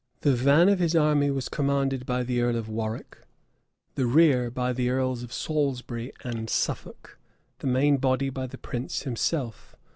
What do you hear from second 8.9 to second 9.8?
himself.